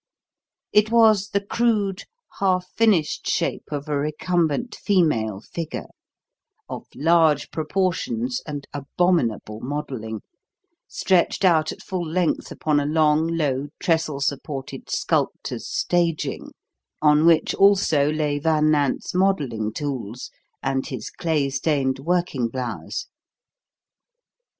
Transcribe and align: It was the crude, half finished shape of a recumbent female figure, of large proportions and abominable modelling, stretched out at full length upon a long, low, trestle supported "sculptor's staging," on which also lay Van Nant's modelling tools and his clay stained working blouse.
It 0.73 0.89
was 0.89 1.29
the 1.29 1.45
crude, 1.45 2.05
half 2.39 2.67
finished 2.75 3.29
shape 3.29 3.65
of 3.71 3.87
a 3.87 3.95
recumbent 3.99 4.73
female 4.73 5.41
figure, 5.41 5.89
of 6.67 6.87
large 6.95 7.51
proportions 7.51 8.41
and 8.47 8.65
abominable 8.73 9.59
modelling, 9.59 10.21
stretched 10.87 11.45
out 11.45 11.71
at 11.71 11.83
full 11.83 12.03
length 12.03 12.49
upon 12.51 12.79
a 12.79 12.85
long, 12.87 13.27
low, 13.27 13.67
trestle 13.79 14.21
supported 14.21 14.89
"sculptor's 14.89 15.67
staging," 15.67 16.49
on 16.99 17.23
which 17.27 17.53
also 17.53 18.09
lay 18.11 18.39
Van 18.39 18.71
Nant's 18.71 19.13
modelling 19.13 19.71
tools 19.71 20.31
and 20.63 20.87
his 20.87 21.11
clay 21.11 21.47
stained 21.51 21.99
working 21.99 22.47
blouse. 22.47 23.05